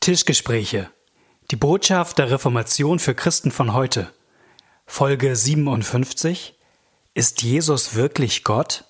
[0.00, 0.90] Tischgespräche.
[1.50, 4.10] Die Botschaft der Reformation für Christen von heute.
[4.86, 6.58] Folge 57.
[7.12, 8.86] Ist Jesus wirklich Gott?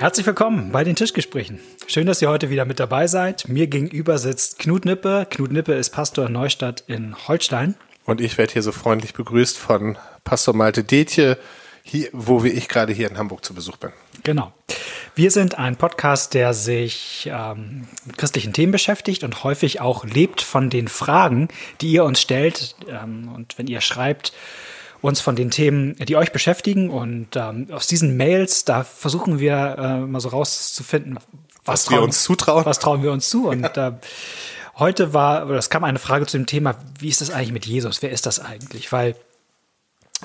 [0.00, 1.60] Herzlich willkommen bei den Tischgesprächen.
[1.86, 3.50] Schön, dass ihr heute wieder mit dabei seid.
[3.50, 5.26] Mir gegenüber sitzt Knut Nippe.
[5.28, 7.74] Knut Nippe ist Pastor in Neustadt in Holstein.
[8.06, 11.36] Und ich werde hier so freundlich begrüßt von Pastor Malte Detje,
[11.82, 13.90] hier, wo ich gerade hier in Hamburg zu Besuch bin.
[14.22, 14.54] Genau.
[15.14, 20.40] Wir sind ein Podcast, der sich ähm, mit christlichen Themen beschäftigt und häufig auch lebt
[20.40, 21.48] von den Fragen,
[21.82, 22.74] die ihr uns stellt.
[22.88, 24.32] Ähm, und wenn ihr schreibt,
[25.02, 26.90] uns von den Themen, die euch beschäftigen.
[26.90, 31.26] Und ähm, aus diesen Mails, da versuchen wir äh, mal so rauszufinden, was,
[31.64, 32.64] was trauen, wir uns zutrauen.
[32.64, 33.48] Was trauen wir uns zu?
[33.48, 33.88] Und ja.
[33.88, 33.92] äh,
[34.76, 37.66] heute war, oder es kam eine Frage zu dem Thema, wie ist das eigentlich mit
[37.66, 38.02] Jesus?
[38.02, 38.92] Wer ist das eigentlich?
[38.92, 39.16] Weil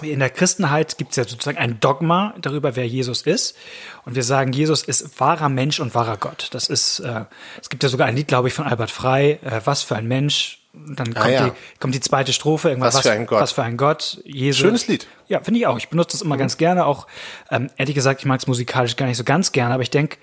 [0.01, 3.55] in der Christenheit gibt es ja sozusagen ein Dogma darüber, wer Jesus ist.
[4.03, 6.49] Und wir sagen, Jesus ist wahrer Mensch und wahrer Gott.
[6.51, 7.25] Das ist, äh,
[7.61, 10.07] es gibt ja sogar ein Lied, glaube ich, von Albert Frei, äh, was für ein
[10.07, 11.49] Mensch, dann ah, kommt, ja.
[11.49, 13.41] die, kommt die zweite Strophe, irgendwas, was, was, für ein Gott.
[13.41, 14.21] Was für ein Gott.
[14.23, 14.61] Jesus.
[14.61, 15.07] Schönes Lied.
[15.27, 15.77] Ja, finde ich auch.
[15.77, 16.39] Ich benutze das immer mhm.
[16.39, 16.85] ganz gerne.
[16.85, 17.07] Auch,
[17.49, 20.17] ähm, ehrlich gesagt, ich mag es musikalisch gar nicht so ganz gerne, aber ich denke,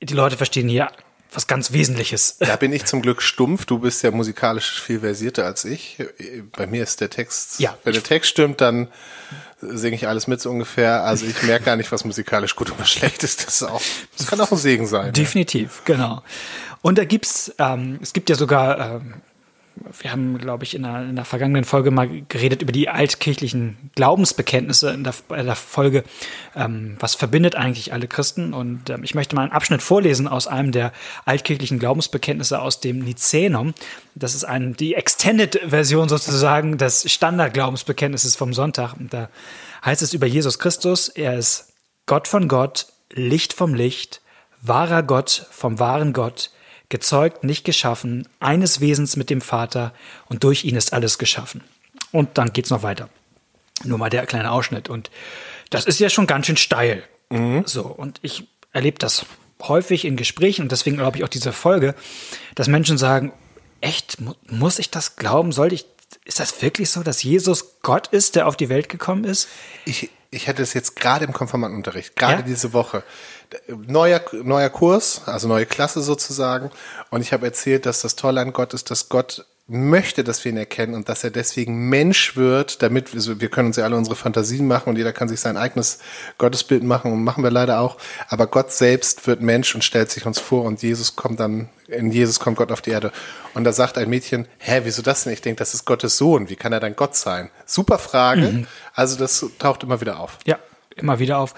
[0.00, 0.90] die Leute verstehen hier
[1.34, 2.36] was ganz Wesentliches.
[2.38, 3.66] Da bin ich zum Glück stumpf.
[3.66, 5.98] Du bist ja musikalisch viel versierter als ich.
[6.52, 8.88] Bei mir ist der Text, ja, wenn der Text stimmt, dann
[9.60, 11.02] singe ich alles mit so ungefähr.
[11.04, 13.46] Also ich merke gar nicht, was musikalisch gut und was schlecht ist.
[13.46, 13.82] Das, ist auch,
[14.16, 15.12] das kann auch ein Segen sein.
[15.12, 15.94] Definitiv, ja.
[15.94, 16.22] genau.
[16.82, 19.14] Und da gibt's, ähm, es gibt ja sogar ähm,
[19.76, 23.90] wir haben, glaube ich, in der, in der, vergangenen Folge mal geredet über die altkirchlichen
[23.94, 26.04] Glaubensbekenntnisse in der, in der Folge,
[26.54, 28.54] ähm, was verbindet eigentlich alle Christen.
[28.54, 30.92] Und ähm, ich möchte mal einen Abschnitt vorlesen aus einem der
[31.24, 33.74] altkirchlichen Glaubensbekenntnisse aus dem Nizänum.
[34.14, 38.94] Das ist ein, die Extended-Version sozusagen des Standard-Glaubensbekenntnisses vom Sonntag.
[38.94, 39.28] Und da
[39.84, 41.72] heißt es über Jesus Christus, er ist
[42.06, 44.20] Gott von Gott, Licht vom Licht,
[44.62, 46.50] wahrer Gott vom wahren Gott,
[46.88, 49.92] gezeugt, nicht geschaffen, eines Wesens mit dem Vater
[50.26, 51.62] und durch ihn ist alles geschaffen.
[52.12, 53.08] Und dann geht's noch weiter.
[53.84, 54.88] Nur mal der kleine Ausschnitt.
[54.88, 55.10] Und
[55.70, 57.02] das ist ja schon ganz schön steil.
[57.30, 57.64] Mhm.
[57.66, 59.26] So, und ich erlebe das
[59.62, 61.94] häufig in Gesprächen und deswegen glaube ich auch diese Folge,
[62.54, 63.32] dass Menschen sagen,
[63.80, 64.18] echt,
[64.50, 65.52] muss ich das glauben?
[65.52, 65.86] Soll ich,
[66.24, 69.48] ist das wirklich so, dass Jesus Gott ist, der auf die Welt gekommen ist?
[69.84, 72.42] Ich, ich hätte es jetzt gerade im Konfirmandenunterricht, gerade ja?
[72.42, 73.02] diese Woche.
[73.68, 76.70] Neuer, neuer Kurs, also neue Klasse sozusagen.
[77.10, 80.52] Und ich habe erzählt, dass das Tolle an Gott ist, dass Gott möchte, dass wir
[80.52, 83.96] ihn erkennen und dass er deswegen Mensch wird, damit wir, wir können uns ja alle
[83.96, 86.00] unsere Fantasien machen und jeder kann sich sein eigenes
[86.36, 87.96] Gottesbild machen und machen wir leider auch.
[88.28, 92.12] Aber Gott selbst wird Mensch und stellt sich uns vor und Jesus kommt dann, in
[92.12, 93.10] Jesus kommt Gott auf die Erde.
[93.54, 95.32] Und da sagt ein Mädchen, hä, wieso das denn?
[95.32, 96.50] Ich denke, das ist Gottes Sohn.
[96.50, 97.50] Wie kann er dann Gott sein?
[97.64, 98.42] Super Frage.
[98.42, 98.66] Mhm.
[98.92, 100.38] Also das taucht immer wieder auf.
[100.44, 100.58] Ja,
[100.94, 101.54] immer wieder auf.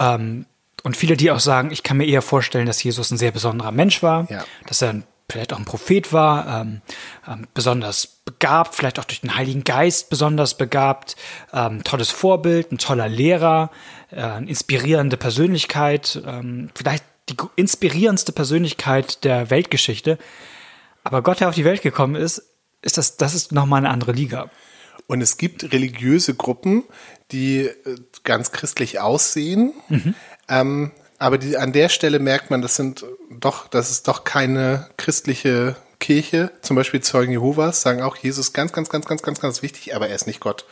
[0.00, 0.46] Ähm,
[0.82, 3.70] und viele, die auch sagen, ich kann mir eher vorstellen, dass Jesus ein sehr besonderer
[3.70, 4.44] Mensch war, ja.
[4.66, 6.82] dass er ein vielleicht auch ein Prophet war, ähm,
[7.26, 11.16] ähm, besonders begabt, vielleicht auch durch den Heiligen Geist besonders begabt,
[11.52, 13.70] ähm, tolles Vorbild, ein toller Lehrer,
[14.10, 20.18] äh, eine inspirierende Persönlichkeit, ähm, vielleicht die inspirierendste Persönlichkeit der Weltgeschichte.
[21.04, 22.42] Aber Gott, der auf die Welt gekommen ist,
[22.82, 24.50] ist das, das ist nochmal eine andere Liga.
[25.06, 26.84] Und es gibt religiöse Gruppen,
[27.30, 30.14] die äh, ganz christlich aussehen, mhm.
[30.48, 34.88] ähm, aber die, an der Stelle merkt man, das sind doch, das ist doch keine
[34.96, 36.50] christliche Kirche.
[36.60, 40.08] Zum Beispiel Zeugen Jehovas sagen auch, Jesus ganz, ganz, ganz, ganz, ganz, ganz wichtig, aber
[40.08, 40.66] er ist nicht Gott.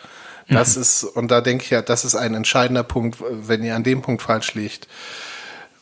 [0.48, 0.82] Das mhm.
[0.82, 4.02] ist, und da denke ich ja, das ist ein entscheidender Punkt, wenn ihr an dem
[4.02, 4.88] Punkt falsch liegt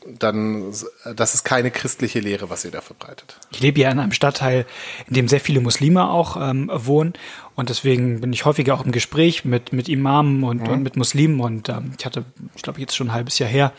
[0.07, 0.73] dann,
[1.15, 3.37] das ist keine christliche Lehre, was ihr da verbreitet.
[3.51, 4.67] Ich lebe ja in einem Stadtteil,
[5.07, 7.13] in dem sehr viele Muslime auch ähm, wohnen.
[7.55, 10.69] Und deswegen bin ich häufiger auch im Gespräch mit, mit Imamen und, mhm.
[10.69, 11.41] und mit Muslimen.
[11.41, 12.25] Und ähm, ich hatte,
[12.55, 13.73] ich glaube, jetzt schon ein halbes Jahr her,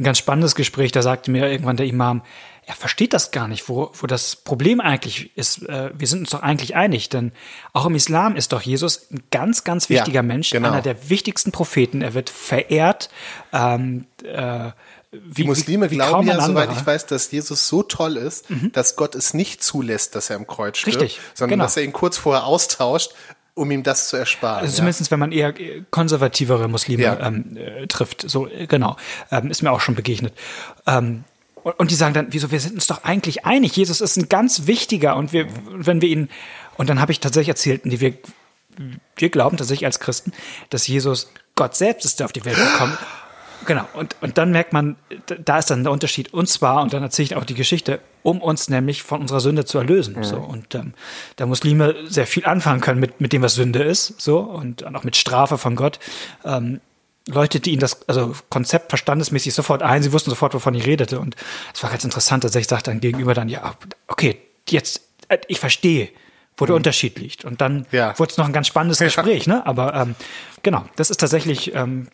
[0.00, 0.92] ein ganz spannendes Gespräch.
[0.92, 2.22] Da sagte mir irgendwann der Imam,
[2.66, 5.68] er versteht das gar nicht, wo, wo das Problem eigentlich ist.
[5.68, 7.32] Äh, wir sind uns doch eigentlich einig, denn
[7.72, 10.68] auch im Islam ist doch Jesus ein ganz, ganz wichtiger ja, Mensch, genau.
[10.68, 12.00] einer der wichtigsten Propheten.
[12.00, 13.10] Er wird verehrt.
[13.52, 14.70] Ähm, äh,
[15.12, 18.48] wie, die Muslime wie, wie glauben ja, soweit ich weiß, dass Jesus so toll ist,
[18.48, 18.70] mhm.
[18.72, 21.64] dass Gott es nicht zulässt, dass er im Kreuz stirbt, Richtig, sondern genau.
[21.64, 23.12] dass er ihn kurz vorher austauscht,
[23.60, 24.62] um ihm das zu ersparen.
[24.62, 25.10] Also zumindest, ja.
[25.10, 25.52] wenn man eher
[25.90, 27.20] konservativere Muslime ja.
[27.20, 28.28] ähm, äh, trifft.
[28.28, 28.96] So, äh, genau.
[29.30, 30.32] Ähm, ist mir auch schon begegnet.
[30.86, 31.24] Ähm,
[31.62, 33.76] und die sagen dann, wieso, wir sind uns doch eigentlich einig.
[33.76, 36.30] Jesus ist ein ganz wichtiger und wir, wenn wir ihn
[36.78, 38.14] Und dann habe ich tatsächlich erzählt, die wir,
[39.16, 40.32] wir glauben tatsächlich als Christen,
[40.70, 42.96] dass Jesus Gott selbst ist, der auf die Welt gekommen
[43.66, 44.96] Genau, und, und dann merkt man,
[45.26, 46.32] da ist dann der Unterschied.
[46.32, 49.64] Und zwar, und dann erzähle ich auch die Geschichte, um uns nämlich von unserer Sünde
[49.64, 50.16] zu erlösen.
[50.16, 50.24] Mhm.
[50.24, 50.94] So, und ähm,
[51.36, 54.96] da Muslime sehr viel anfangen können mit, mit dem, was Sünde ist, so, und, und
[54.96, 55.98] auch mit Strafe von Gott.
[56.44, 56.80] Ähm,
[57.28, 60.02] leuchtete ihnen das also Konzept verstandesmäßig sofort ein.
[60.02, 61.20] Sie wussten sofort, wovon ich redete.
[61.20, 61.36] Und
[61.74, 63.74] es war ganz interessant, dass ich sagte dann gegenüber dann, ja,
[64.08, 66.08] okay, jetzt, äh, ich verstehe,
[66.56, 66.78] wo der mhm.
[66.78, 67.44] Unterschied liegt.
[67.44, 68.18] Und dann ja.
[68.18, 69.64] wurde es noch ein ganz spannendes Gespräch, ne?
[69.66, 70.14] Aber ähm,
[70.62, 72.08] genau, das ist tatsächlich ähm,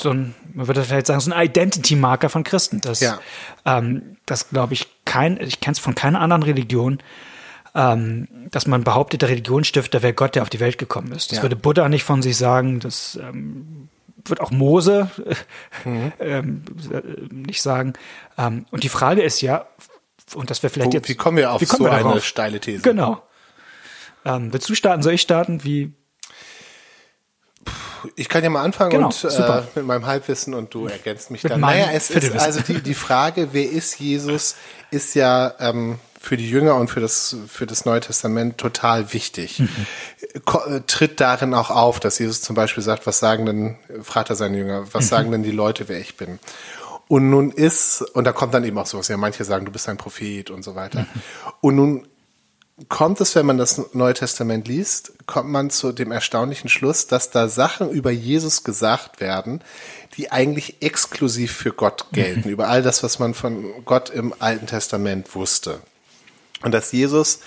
[0.00, 2.80] so ein, man würde vielleicht sagen, so ein Identity-Marker von Christen.
[2.80, 3.18] Das, ja.
[3.64, 6.98] ähm, das glaube ich, kein, ich kenne es von keiner anderen Religion,
[7.74, 11.30] ähm, dass man behauptet, der Religionsstifter wäre Gott, der auf die Welt gekommen ist.
[11.30, 11.42] Das ja.
[11.42, 13.88] würde Buddha nicht von sich sagen, das ähm,
[14.24, 15.10] wird auch Mose
[15.84, 16.12] mhm.
[16.18, 16.64] ähm,
[17.30, 17.92] nicht sagen.
[18.36, 19.66] Ähm, und die Frage ist ja,
[20.34, 21.08] und das wäre vielleicht Wo, jetzt.
[21.08, 22.82] Wie kommen wir auf kommen so wir eine steile These?
[22.82, 23.22] Genau.
[24.24, 25.02] Ähm, willst du starten?
[25.02, 25.64] Soll ich starten?
[25.64, 25.92] Wie,
[28.16, 31.42] ich kann ja mal anfangen genau, und äh, mit meinem Halbwissen und du ergänzt mich
[31.42, 31.60] dann.
[31.60, 34.56] Naja, es ist also die, die Frage, wer ist Jesus,
[34.90, 39.60] ist ja ähm, für die Jünger und für das, für das Neue Testament total wichtig.
[39.60, 39.68] Mhm.
[40.34, 44.36] Äh, tritt darin auch auf, dass Jesus zum Beispiel sagt, was sagen denn, fragt er
[44.36, 45.08] seine Jünger, was mhm.
[45.08, 46.38] sagen denn die Leute, wer ich bin?
[47.08, 49.88] Und nun ist, und da kommt dann eben auch sowas, ja, manche sagen, du bist
[49.88, 51.00] ein Prophet und so weiter.
[51.00, 51.06] Mhm.
[51.62, 52.08] Und nun
[52.88, 57.30] kommt es, wenn man das Neue Testament liest, kommt man zu dem erstaunlichen Schluss, dass
[57.30, 59.62] da Sachen über Jesus gesagt werden,
[60.16, 64.66] die eigentlich exklusiv für Gott gelten, über all das, was man von Gott im Alten
[64.66, 65.80] Testament wusste.
[66.62, 67.40] Und dass Jesus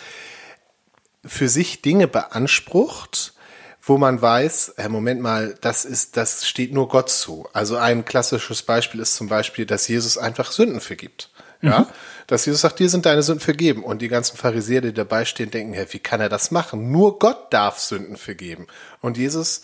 [1.25, 3.33] für sich Dinge beansprucht,
[3.81, 7.47] wo man weiß, äh, Moment mal, das ist, das steht nur Gott zu.
[7.53, 11.29] Also ein klassisches Beispiel ist zum Beispiel, dass Jesus einfach Sünden vergibt.
[11.63, 11.85] Ja, mhm.
[12.27, 13.83] dass Jesus sagt, dir sind deine Sünden vergeben.
[13.83, 16.91] Und die ganzen Pharisäer, die dabei stehen, denken, hey, wie kann er das machen?
[16.91, 18.67] Nur Gott darf Sünden vergeben.
[19.01, 19.63] Und Jesus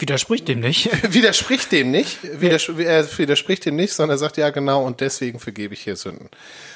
[0.00, 0.88] Widerspricht dem nicht.
[1.12, 2.18] widerspricht dem nicht.
[2.40, 5.96] Widers er widerspricht dem nicht, sondern er sagt, ja genau, und deswegen vergebe ich hier
[5.96, 6.28] Sünden.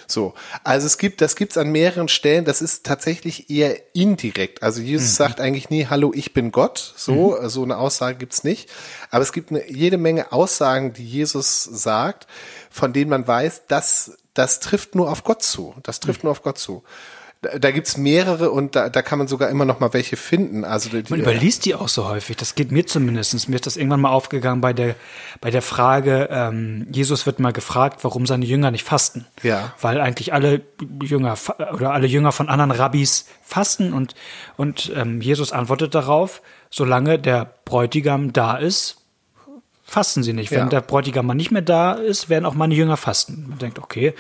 [0.09, 0.35] So.
[0.65, 4.65] Also es gibt, das gibt's an mehreren Stellen, das ist tatsächlich eher indirekt.
[4.65, 5.15] Also Jesus mhm.
[5.15, 6.95] sagt eigentlich nie, hallo, ich bin Gott.
[6.97, 7.49] So, mhm.
[7.49, 8.69] so eine Aussage gibt's nicht.
[9.11, 12.27] Aber es gibt eine, jede Menge Aussagen, die Jesus sagt,
[12.71, 15.75] von denen man weiß, dass das trifft nur auf Gott zu.
[15.83, 16.29] Das trifft mhm.
[16.29, 16.83] nur auf Gott zu.
[17.43, 20.65] Da, da gibt's mehrere und da, da kann man sogar immer noch mal welche finden.
[20.65, 22.37] Also die, man überliest die auch so häufig.
[22.37, 23.49] Das geht mir zumindestens.
[23.49, 24.95] Mir ist das irgendwann mal aufgegangen bei der
[25.41, 26.29] bei der Frage.
[26.31, 29.27] Ähm, Jesus wird mal gefragt, warum seine Jünger nicht fasten.
[29.43, 29.75] Ja.
[29.81, 30.63] Weil eigentlich alle
[31.03, 31.37] Jünger
[31.73, 34.15] oder alle Jünger von anderen Rabbis fasten und
[34.57, 39.02] und ähm, Jesus antwortet darauf: Solange der Bräutigam da ist,
[39.93, 40.51] fasten sie nicht.
[40.51, 40.67] Wenn ja.
[40.67, 43.47] der Bräutigam mal nicht mehr da ist, werden auch meine Jünger fasten.
[43.51, 44.15] Man denkt, okay,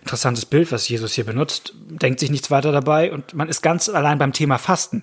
[0.00, 3.88] interessantes Bild, was Jesus hier benutzt, denkt sich nichts weiter dabei und man ist ganz
[3.88, 5.02] allein beim Thema Fasten.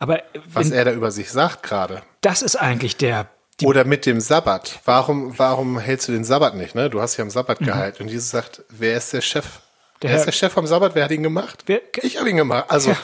[0.00, 0.20] Aber
[0.52, 2.02] was wenn, er da über sich sagt gerade.
[2.22, 3.28] Das ist eigentlich der
[3.62, 4.80] oder mit dem Sabbat.
[4.84, 6.74] Warum, warum hältst du den Sabbat nicht?
[6.74, 6.90] Ne?
[6.90, 7.66] Du hast ja am Sabbat mhm.
[7.66, 8.02] gehalten.
[8.02, 9.60] Und Jesus sagt, wer ist der Chef?
[10.02, 10.96] Der wer ist der Chef vom Sabbat?
[10.96, 11.62] Wer hat ihn gemacht?
[11.66, 11.80] Wer?
[12.02, 12.64] Ich habe ihn gemacht.
[12.68, 12.96] Also ja.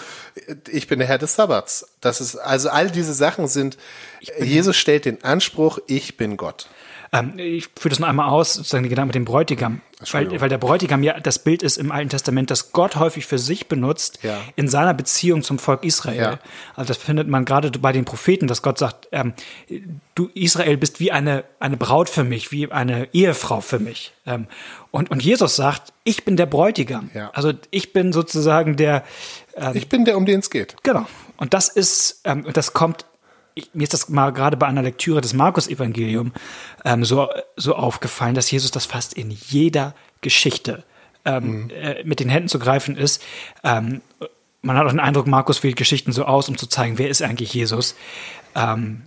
[0.71, 1.89] Ich bin der Herr des Sabbats.
[2.01, 3.79] Das ist also all diese Sachen sind.
[4.41, 6.69] Jesus stellt den Anspruch: Ich bin Gott.
[7.13, 9.81] Ähm, ich führe das noch einmal aus, sozusagen die Gedanken mit dem Bräutigam.
[10.13, 13.39] Weil, weil der Bräutigam ja das Bild ist im Alten Testament, das Gott häufig für
[13.39, 14.41] sich benutzt ja.
[14.55, 16.17] in seiner Beziehung zum Volk Israel.
[16.17, 16.39] Ja.
[16.77, 19.33] Also das findet man gerade bei den Propheten, dass Gott sagt, ähm,
[20.15, 24.13] du Israel bist wie eine, eine Braut für mich, wie eine Ehefrau für mich.
[24.25, 24.47] Ähm,
[24.93, 27.11] und, und Jesus sagt, ich bin der Bräutigam.
[27.13, 27.31] Ja.
[27.35, 29.03] Also ich bin sozusagen der.
[29.57, 30.77] Ähm, ich bin der, um den es geht.
[30.85, 31.07] Genau.
[31.39, 33.05] Und das ist, ähm, und das kommt
[33.59, 36.33] ich, mir ist das mal gerade bei einer Lektüre des Markus-Evangelium
[36.85, 40.85] ähm, so, so aufgefallen, dass Jesus das fast in jeder Geschichte
[41.25, 41.71] ähm, mhm.
[41.71, 43.23] äh, mit den Händen zu greifen ist.
[43.65, 44.01] Ähm,
[44.63, 47.23] man hat auch den Eindruck, Markus wählt Geschichten so aus, um zu zeigen, wer ist
[47.23, 47.95] eigentlich Jesus.
[48.55, 49.03] Ähm,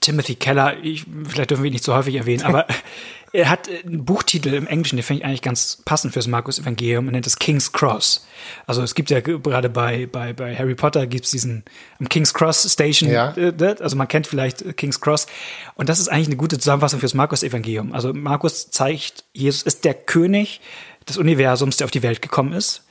[0.00, 2.66] Timothy Keller, ich, vielleicht dürfen wir ihn nicht so häufig erwähnen, aber
[3.32, 7.06] er hat einen Buchtitel im Englischen, den finde ich eigentlich ganz passend fürs Markus Evangelium,
[7.06, 8.26] er nennt es King's Cross.
[8.66, 11.64] Also es gibt ja gerade bei, bei, bei Harry Potter gibt es diesen
[12.10, 13.32] King's Cross Station, ja.
[13.32, 13.76] Äh, ne?
[13.80, 15.26] also man kennt vielleicht King's Cross
[15.74, 17.92] und das ist eigentlich eine gute Zusammenfassung fürs Markus Evangelium.
[17.92, 20.60] Also Markus zeigt, Jesus ist der König
[21.08, 22.84] des Universums, der auf die Welt gekommen ist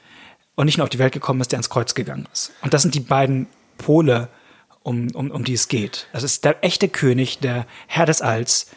[0.56, 2.52] und nicht nur auf die Welt gekommen ist, der ans Kreuz gegangen ist.
[2.62, 4.28] Und das sind die beiden Pole,
[4.84, 6.08] um, um, um die es geht.
[6.14, 8.72] Das ist der echte König, der Herr des Alls,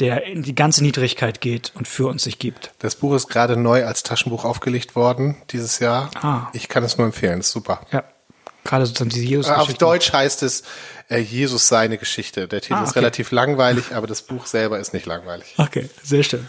[0.00, 2.72] der in die ganze Niedrigkeit geht und für uns sich gibt.
[2.78, 6.10] Das Buch ist gerade neu als Taschenbuch aufgelegt worden dieses Jahr.
[6.20, 6.48] Ah.
[6.52, 7.80] Ich kann es nur empfehlen, ist super.
[7.92, 8.04] Ja.
[8.64, 10.62] Gerade sozusagen diese jesus Auf Deutsch heißt es
[11.08, 12.48] äh, Jesus seine Geschichte.
[12.48, 12.88] Der Titel ah, okay.
[12.88, 15.54] ist relativ langweilig, aber das Buch selber ist nicht langweilig.
[15.58, 16.48] Okay, sehr schön.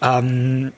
[0.00, 0.72] Ähm,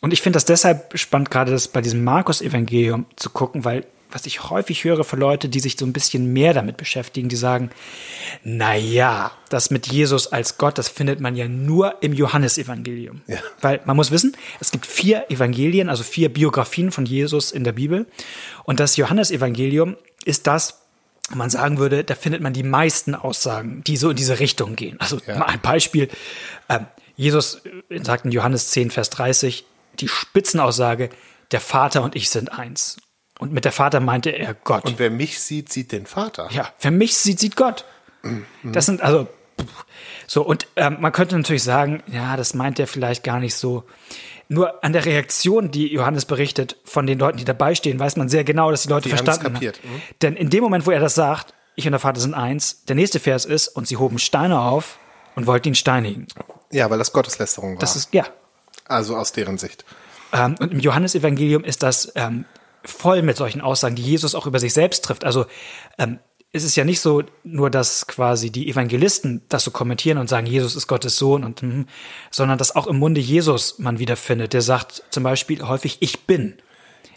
[0.00, 4.26] und ich finde das deshalb spannend, gerade das bei diesem Markus-Evangelium zu gucken, weil was
[4.26, 7.70] ich häufig höre für Leute, die sich so ein bisschen mehr damit beschäftigen, die sagen,
[8.44, 13.22] na ja, das mit Jesus als Gott, das findet man ja nur im Johannesevangelium.
[13.26, 13.38] Ja.
[13.60, 17.72] Weil man muss wissen, es gibt vier Evangelien, also vier Biografien von Jesus in der
[17.72, 18.06] Bibel.
[18.64, 20.82] Und das Johannesevangelium ist das,
[21.30, 24.98] man sagen würde, da findet man die meisten Aussagen, die so in diese Richtung gehen.
[25.00, 25.38] Also ja.
[25.38, 26.08] mal ein Beispiel.
[26.68, 27.62] Ähm, Jesus
[28.02, 29.64] sagt in Johannes 10, Vers 30,
[30.00, 31.10] die Spitzenaussage,
[31.52, 32.96] der Vater und ich sind eins.
[33.42, 34.84] Und mit der Vater meinte er Gott.
[34.84, 36.48] Und wer mich sieht, sieht den Vater.
[36.52, 37.84] Ja, wer mich sieht, sieht Gott.
[38.22, 38.46] Mhm.
[38.62, 39.26] Das sind also
[40.28, 43.82] so und ähm, man könnte natürlich sagen, ja, das meint er vielleicht gar nicht so.
[44.46, 48.28] Nur an der Reaktion, die Johannes berichtet von den Leuten, die dabei stehen, weiß man
[48.28, 49.66] sehr genau, dass die Leute die verstanden haben.
[49.66, 50.02] Mhm.
[50.22, 52.94] Denn in dem Moment, wo er das sagt, ich und der Vater sind eins, der
[52.94, 55.00] nächste Vers ist, und sie hoben Steine auf
[55.34, 56.28] und wollten ihn steinigen.
[56.70, 57.78] Ja, weil das Gotteslästerung war.
[57.80, 58.24] Das ist, ja.
[58.86, 59.84] Also aus deren Sicht.
[60.32, 62.44] Ähm, und im Johannesevangelium ist das ähm,
[62.84, 65.24] voll mit solchen Aussagen, die Jesus auch über sich selbst trifft.
[65.24, 65.46] Also
[65.98, 66.18] ähm,
[66.52, 70.46] es ist ja nicht so nur, dass quasi die Evangelisten das so kommentieren und sagen,
[70.46, 71.86] Jesus ist Gottes Sohn und, mm,
[72.30, 74.52] sondern dass auch im Munde Jesus man wiederfindet.
[74.52, 76.54] Der sagt zum Beispiel häufig, ich bin.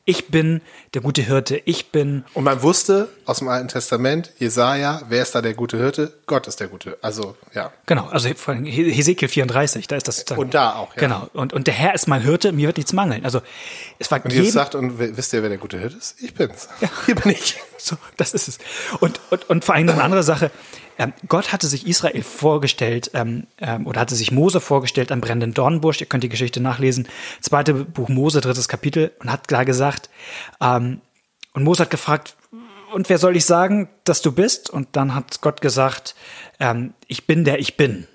[0.08, 0.62] Ich bin
[0.94, 1.60] der gute Hirte.
[1.66, 2.26] Ich bin.
[2.36, 6.14] Und man wusste aus dem Alten Testament, Jesaja, wer ist da der gute Hirte?
[6.28, 6.96] Gott ist der gute.
[7.02, 7.72] Also, ja.
[7.88, 8.06] Genau.
[8.10, 10.42] Also, von Hesekiel 34, da ist das sozusagen.
[10.42, 11.00] Und da auch, ja.
[11.00, 11.28] Genau.
[11.34, 13.26] Und, und der Herr ist mein Hirte, mir wird nichts mangeln.
[13.26, 13.42] Also,
[13.98, 16.22] es war Und Jesus sagt, und wisst ihr, wer der gute Hirte ist?
[16.22, 16.70] Ich bin's.
[16.82, 16.90] Ja.
[17.08, 17.58] Hier bin ich.
[17.86, 18.58] So, das ist es.
[19.00, 20.50] Und, und, und vor allem eine andere Sache.
[20.98, 25.54] Ähm, Gott hatte sich Israel vorgestellt ähm, ähm, oder hatte sich Mose vorgestellt am brennenden
[25.54, 26.01] Dornbusch.
[26.01, 27.08] Ihr könnt die Geschichte nachlesen.
[27.42, 30.10] Zweite Buch Mose, drittes Kapitel und hat klar gesagt,
[30.60, 31.01] ähm,
[31.54, 32.36] und Mose hat gefragt,
[32.92, 34.70] und wer soll ich sagen, dass du bist?
[34.70, 36.15] Und dann hat Gott gesagt,
[36.60, 38.08] ähm, ich bin der ich bin.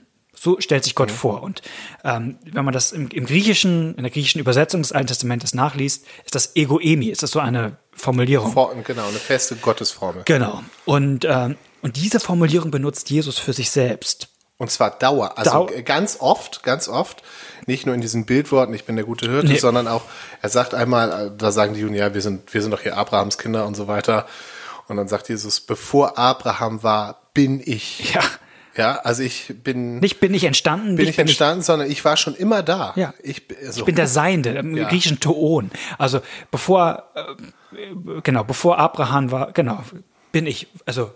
[0.42, 1.14] So stellt sich Gott mhm.
[1.14, 1.42] vor.
[1.42, 1.60] Und
[2.02, 6.06] ähm, wenn man das im, im, griechischen, in der griechischen Übersetzung des Alten Testamentes nachliest,
[6.24, 8.52] ist das Egoemi, ist das so eine Formulierung.
[8.52, 10.22] For, genau, eine feste Gottesformel.
[10.24, 10.62] Genau.
[10.86, 14.28] Und ähm, und diese Formulierung benutzt Jesus für sich selbst.
[14.58, 15.38] Und zwar Dauer.
[15.38, 17.22] Also Dau ganz oft, ganz oft,
[17.66, 19.56] nicht nur in diesen Bildworten, ich bin der gute Hirte, nee.
[19.56, 20.02] sondern auch,
[20.42, 23.38] er sagt einmal, da sagen die Juden, ja, wir sind, wir sind doch hier Abrahams
[23.38, 24.26] Kinder und so weiter.
[24.88, 28.12] Und dann sagt Jesus, bevor Abraham war, bin ich.
[28.12, 28.22] Ja.
[28.76, 29.98] Ja, also ich bin.
[29.98, 30.96] Nicht bin ich entstanden.
[30.96, 32.92] Bin ich entstanden, ich, sondern ich war schon immer da.
[32.96, 33.14] Ja.
[33.22, 34.88] Ich, also, ich bin der Seiende, im ja.
[34.88, 35.70] griechischen Toon.
[35.98, 39.82] Also bevor, äh, genau, bevor Abraham war, genau,
[40.32, 41.12] bin ich, also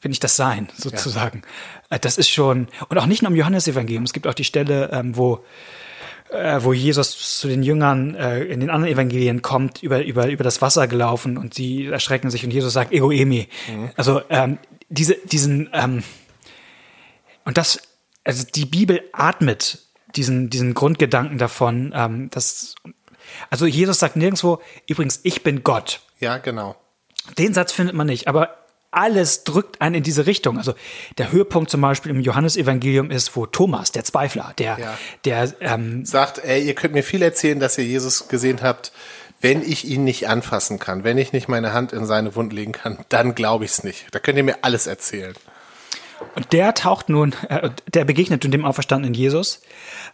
[0.00, 1.42] bin ich das Sein, sozusagen.
[1.90, 1.96] Ja.
[1.96, 4.90] Äh, das ist schon, und auch nicht nur im Johannesevangelium, es gibt auch die Stelle,
[4.92, 5.44] ähm, wo,
[6.30, 10.44] äh, wo Jesus zu den Jüngern äh, in den anderen Evangelien kommt, über, über, über
[10.44, 13.48] das Wasser gelaufen und sie erschrecken sich und Jesus sagt, Ego Emi.
[13.68, 13.90] Mhm.
[13.96, 16.02] Also ähm, diese, diesen, ähm,
[17.46, 17.80] und das,
[18.24, 19.78] also die Bibel atmet
[20.16, 22.74] diesen, diesen Grundgedanken davon, ähm, dass,
[23.50, 26.00] also Jesus sagt nirgendwo, übrigens, ich bin Gott.
[26.18, 26.76] Ja, genau.
[27.38, 30.58] Den Satz findet man nicht, aber alles drückt einen in diese Richtung.
[30.58, 30.74] Also
[31.18, 34.98] der Höhepunkt zum Beispiel im Johannesevangelium ist, wo Thomas, der Zweifler, der, ja.
[35.24, 38.92] der ähm, sagt, ey, ihr könnt mir viel erzählen, dass ihr Jesus gesehen habt.
[39.40, 42.72] Wenn ich ihn nicht anfassen kann, wenn ich nicht meine Hand in seine Wund legen
[42.72, 44.06] kann, dann glaube ich es nicht.
[44.12, 45.34] Da könnt ihr mir alles erzählen.
[46.34, 49.60] Und der taucht nun, äh, der begegnet nun dem auferstandenen Jesus,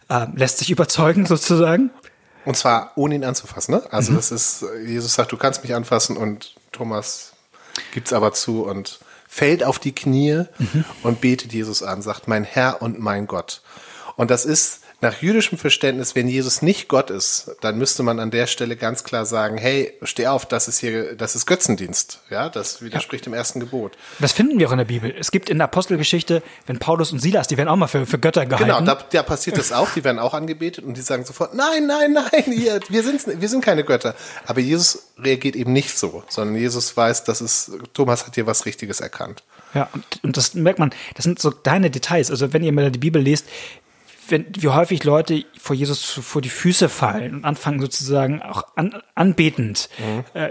[0.09, 1.91] äh, lässt sich überzeugen sozusagen.
[2.45, 3.83] Und zwar ohne ihn anzufassen, ne?
[3.91, 4.17] Also mhm.
[4.17, 7.33] das ist, Jesus sagt, du kannst mich anfassen und Thomas
[7.93, 10.85] gibt's aber zu und fällt auf die Knie mhm.
[11.03, 13.61] und betet Jesus an, sagt, mein Herr und mein Gott.
[14.15, 18.31] Und das ist nach jüdischem Verständnis, wenn Jesus nicht Gott ist, dann müsste man an
[18.31, 22.21] der Stelle ganz klar sagen, hey, steh auf, das ist hier, das ist Götzendienst.
[22.29, 23.31] Ja, das widerspricht ja.
[23.31, 23.97] dem ersten Gebot.
[24.19, 25.13] Das finden wir auch in der Bibel.
[25.19, 28.17] Es gibt in der Apostelgeschichte, wenn Paulus und Silas, die werden auch mal für, für
[28.17, 28.69] Götter gehalten.
[28.69, 31.85] Genau, da, da passiert das auch, die werden auch angebetet und die sagen sofort, nein,
[31.85, 34.15] nein, nein, hier, wir, sind, wir sind keine Götter.
[34.47, 38.65] Aber Jesus reagiert eben nicht so, sondern Jesus weiß, dass es, Thomas hat hier was
[38.65, 39.43] Richtiges erkannt.
[39.73, 42.31] Ja, und, und das merkt man, das sind so deine Details.
[42.31, 43.45] Also wenn ihr mal die Bibel lest,
[44.27, 49.01] wenn, wie häufig Leute vor Jesus vor die Füße fallen und anfangen sozusagen auch an,
[49.15, 49.89] anbetend.
[49.97, 50.23] Mhm.
[50.33, 50.49] Äh,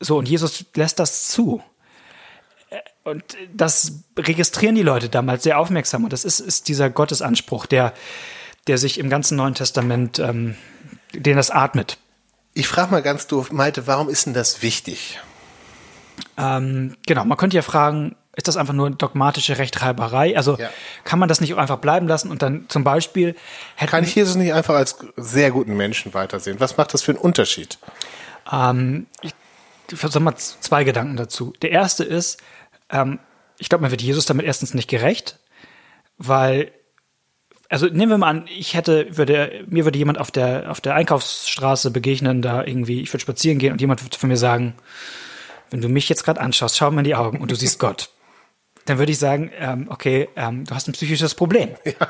[0.00, 1.62] so, und Jesus lässt das zu.
[2.70, 6.04] Äh, und das registrieren die Leute damals sehr aufmerksam.
[6.04, 7.92] Und das ist, ist dieser Gottesanspruch, der,
[8.66, 10.56] der sich im ganzen Neuen Testament, ähm,
[11.12, 11.98] den das atmet.
[12.54, 15.18] Ich frage mal ganz doof, Malte, warum ist denn das wichtig?
[16.36, 20.36] Ähm, genau, man könnte ja fragen, ist das einfach nur dogmatische Rechtreiberei?
[20.36, 20.70] Also ja.
[21.04, 23.36] kann man das nicht einfach bleiben lassen und dann zum Beispiel
[23.76, 26.58] Kann ich Jesus nicht einfach als sehr guten Menschen weitersehen?
[26.58, 27.78] Was macht das für einen Unterschied?
[28.50, 29.34] Ähm, ich
[29.90, 31.52] sag mal zwei Gedanken dazu.
[31.60, 32.40] Der erste ist,
[32.90, 33.18] ähm,
[33.58, 35.38] ich glaube, man wird Jesus damit erstens nicht gerecht,
[36.16, 36.72] weil
[37.68, 40.94] also nehmen wir mal an, ich hätte, würde, mir würde jemand auf der, auf der
[40.94, 44.74] Einkaufsstraße begegnen, da irgendwie, ich würde spazieren gehen und jemand würde von mir sagen,
[45.70, 48.10] wenn du mich jetzt gerade anschaust, schau mir in die Augen und du siehst Gott,
[48.84, 51.70] dann würde ich sagen, ähm, okay, ähm, du hast ein psychisches Problem.
[51.84, 52.08] Ja.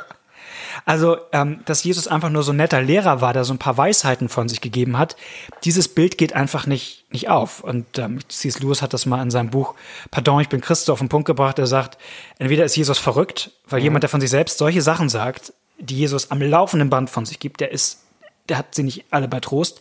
[0.85, 3.77] Also, ähm, dass Jesus einfach nur so ein netter Lehrer war, der so ein paar
[3.77, 5.17] Weisheiten von sich gegeben hat,
[5.65, 7.63] dieses Bild geht einfach nicht, nicht auf.
[7.63, 8.61] Und ähm, C.S.
[8.61, 9.75] Lewis hat das mal in seinem Buch
[10.11, 11.59] Pardon, ich bin Christ auf den Punkt gebracht.
[11.59, 11.99] Er sagt,
[12.39, 13.85] entweder ist Jesus verrückt, weil mhm.
[13.85, 17.39] jemand, der von sich selbst solche Sachen sagt, die Jesus am laufenden Band von sich
[17.39, 18.01] gibt, der ist,
[18.49, 19.81] der hat sie nicht alle bei Trost.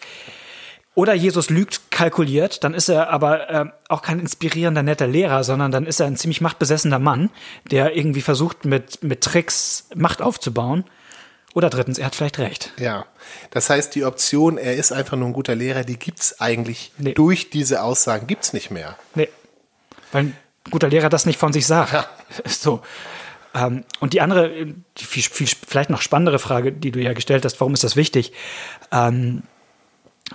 [0.93, 5.71] Oder Jesus lügt kalkuliert, dann ist er aber äh, auch kein inspirierender, netter Lehrer, sondern
[5.71, 7.29] dann ist er ein ziemlich machtbesessener Mann,
[7.69, 10.83] der irgendwie versucht, mit, mit Tricks Macht aufzubauen.
[11.53, 12.73] Oder drittens, er hat vielleicht recht.
[12.77, 13.05] Ja,
[13.51, 17.13] das heißt, die Option, er ist einfach nur ein guter Lehrer, die gibt's eigentlich nee.
[17.13, 18.97] durch diese Aussagen gibt's nicht mehr.
[19.15, 19.29] Nee,
[20.11, 20.37] weil ein
[20.69, 21.93] guter Lehrer das nicht von sich sagt.
[21.93, 22.05] Ja.
[22.45, 22.81] So.
[23.53, 24.49] Ähm, und die andere,
[24.97, 27.97] die viel, viel, vielleicht noch spannendere Frage, die du ja gestellt hast, warum ist das
[27.97, 28.31] wichtig?
[28.93, 29.43] Ähm,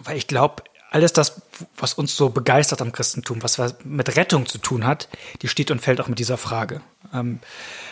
[0.02, 1.42] weil ich glaube, alles das,
[1.76, 5.08] was uns so begeistert am Christentum, was mit Rettung zu tun hat,
[5.42, 6.80] die steht und fällt auch mit dieser Frage.
[7.12, 7.40] Ähm,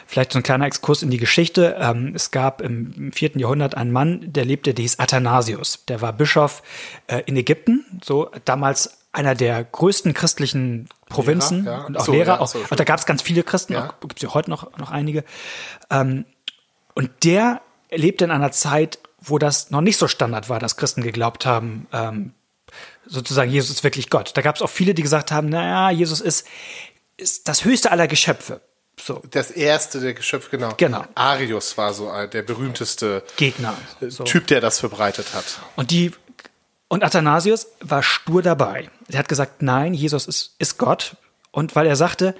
[0.06, 1.76] vielleicht so ein kleiner Exkurs in die Geschichte.
[1.78, 5.84] Ähm, es gab im vierten Jahrhundert einen Mann, der lebte, der hieß Athanasius.
[5.87, 6.62] Der war Bischof
[7.06, 11.84] äh, in Ägypten, so damals einer der größten christlichen Provinzen Lehrer, ja.
[11.84, 12.34] und auch so, Lehrer.
[12.34, 13.94] Ja, auch, so, und da gab es ganz viele Christen, ja.
[14.00, 15.25] gibt es ja heute noch, noch einige.
[15.90, 16.25] Ähm,
[16.94, 21.02] und der lebte in einer Zeit, wo das noch nicht so Standard war, dass Christen
[21.02, 22.35] geglaubt haben, ähm,
[23.07, 24.33] sozusagen, Jesus ist wirklich Gott.
[24.37, 26.47] Da gab es auch viele, die gesagt haben, naja, Jesus ist,
[27.16, 28.61] ist das höchste aller Geschöpfe.
[29.02, 29.21] So.
[29.31, 30.75] Das erste der Geschöpfe, genau.
[30.76, 31.04] Genau.
[31.14, 34.25] Arius war so der berühmteste Gegner, so.
[34.25, 35.61] Typ, der das verbreitet hat.
[35.76, 36.12] Und die
[36.88, 38.88] und Athanasius war stur dabei.
[39.11, 41.16] Er hat gesagt, nein, Jesus ist, ist Gott.
[41.50, 42.37] Und weil er sagte,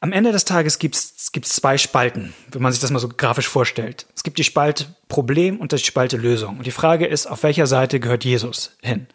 [0.00, 3.48] am Ende des Tages gibt es zwei Spalten, wenn man sich das mal so grafisch
[3.48, 4.06] vorstellt.
[4.14, 6.58] Es gibt die Spalte Problem und die Spalte Lösung.
[6.58, 9.08] Und die Frage ist, auf welcher Seite gehört Jesus hin?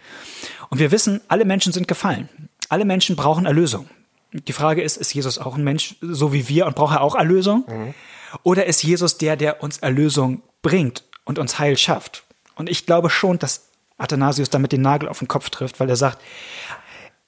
[0.69, 2.27] Und wir wissen, alle Menschen sind gefallen.
[2.67, 3.87] Alle Menschen brauchen Erlösung.
[4.33, 7.15] Die Frage ist, ist Jesus auch ein Mensch, so wie wir, und braucht er auch
[7.15, 7.65] Erlösung?
[7.67, 7.93] Mhm.
[8.41, 12.23] Oder ist Jesus der, der uns Erlösung bringt und uns Heil schafft?
[12.55, 13.67] Und ich glaube schon, dass
[13.97, 16.19] Athanasius damit den Nagel auf den Kopf trifft, weil er sagt,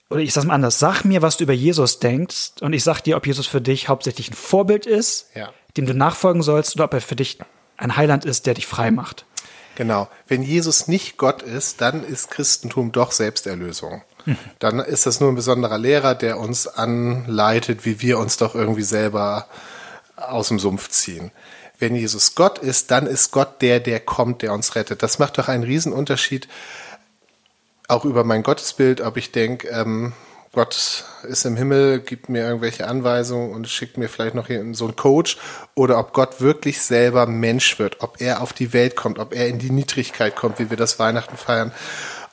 [0.09, 3.01] oder ich sag's mal anders, sag mir, was du über Jesus denkst und ich sag
[3.01, 5.51] dir, ob Jesus für dich hauptsächlich ein Vorbild ist, ja.
[5.77, 7.39] dem du nachfolgen sollst, oder ob er für dich
[7.77, 9.25] ein Heiland ist, der dich frei macht.
[9.75, 10.07] Genau.
[10.27, 14.03] Wenn Jesus nicht Gott ist, dann ist Christentum doch Selbsterlösung.
[14.25, 14.37] Mhm.
[14.59, 18.83] Dann ist das nur ein besonderer Lehrer, der uns anleitet, wie wir uns doch irgendwie
[18.83, 19.47] selber
[20.15, 21.31] aus dem Sumpf ziehen.
[21.77, 25.03] Wenn Jesus Gott ist, dann ist Gott der, der kommt, der uns rettet.
[25.03, 26.47] Das macht doch einen Riesenunterschied
[27.87, 30.13] auch über mein Gottesbild, ob ich denke, ähm,
[30.55, 34.85] Gott ist im Himmel, gibt mir irgendwelche Anweisungen und schickt mir vielleicht noch hier so
[34.85, 35.37] einen Coach
[35.75, 39.49] oder ob Gott wirklich selber Mensch wird, ob er auf die Welt kommt, ob er
[39.49, 41.73] in die Niedrigkeit kommt, wie wir das Weihnachten feiern.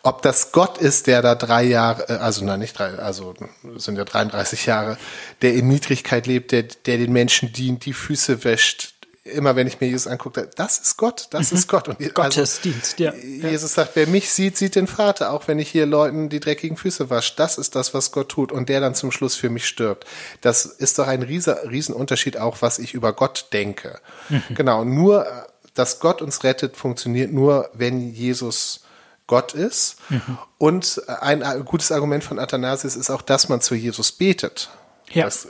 [0.05, 3.35] Ob das Gott ist, der da drei Jahre, äh, also nein, nicht drei, also
[3.77, 4.99] sind ja 33 Jahre,
[5.43, 9.81] der in Niedrigkeit lebt, der, der den Menschen dient, die Füße wäscht, immer wenn ich
[9.81, 11.59] mir Jesus angucke, das ist Gott, das mhm.
[11.59, 11.89] ist Gott.
[11.89, 13.15] Und also Gottesdienst, ja.
[13.15, 16.77] Jesus sagt, wer mich sieht, sieht den Vater, auch wenn ich hier Leuten die dreckigen
[16.77, 17.35] Füße wasche.
[17.37, 20.07] Das ist das, was Gott tut und der dann zum Schluss für mich stirbt.
[20.41, 24.01] Das ist doch ein rieser, Riesenunterschied auch, was ich über Gott denke.
[24.29, 24.43] Mhm.
[24.55, 25.27] Genau, nur,
[25.75, 28.81] dass Gott uns rettet, funktioniert nur, wenn Jesus
[29.29, 29.97] Gott ist.
[30.09, 30.39] Mhm.
[30.59, 34.71] Und ein gutes Argument von Athanasius ist auch, dass man zu Jesus betet.
[35.13, 35.25] Ja.
[35.27, 35.49] Das,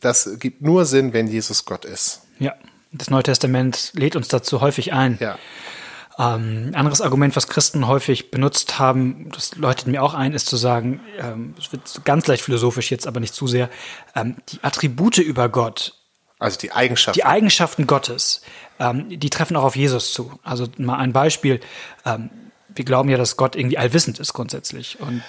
[0.00, 2.20] das gibt nur Sinn, wenn Jesus Gott ist.
[2.38, 2.54] Ja.
[2.96, 5.18] Das Neue Testament lädt uns dazu häufig ein.
[5.20, 5.38] Ja.
[6.16, 10.56] Ähm, anderes Argument, was Christen häufig benutzt haben, das läutet mir auch ein, ist zu
[10.56, 13.68] sagen, ähm, es wird ganz leicht philosophisch jetzt, aber nicht zu sehr,
[14.14, 15.94] ähm, die Attribute über Gott.
[16.38, 17.18] Also die Eigenschaften.
[17.18, 18.42] Die Eigenschaften Gottes,
[18.78, 20.38] ähm, die treffen auch auf Jesus zu.
[20.44, 21.60] Also mal ein Beispiel.
[22.04, 22.30] Ähm,
[22.68, 25.00] wir glauben ja, dass Gott irgendwie allwissend ist grundsätzlich.
[25.00, 25.22] Und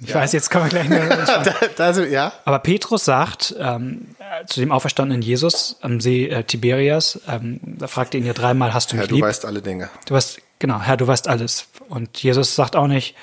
[0.00, 0.16] ich ja.
[0.16, 0.88] weiß, jetzt kommen wir gleich
[1.76, 2.32] da, da, ja.
[2.44, 4.14] Aber Petrus sagt ähm,
[4.46, 8.74] zu dem auferstandenen Jesus am See äh, Tiberias, ähm, da fragt er ihn ja dreimal,
[8.74, 9.22] hast du mich Herr, lieb?
[9.22, 9.90] du weißt alle Dinge.
[10.06, 11.66] Du weißt, genau, Herr, du weißt alles.
[11.88, 13.16] Und Jesus sagt auch nicht,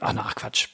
[0.00, 0.68] ach na, Quatsch.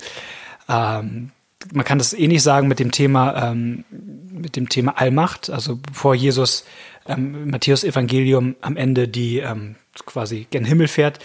[0.68, 1.30] ähm,
[1.72, 5.50] man kann das ähnlich sagen mit dem Thema, ähm, mit dem Thema Allmacht.
[5.50, 6.64] Also bevor Jesus
[7.06, 11.18] ähm, Matthäus Evangelium am Ende die ähm, quasi gen Himmel fährt,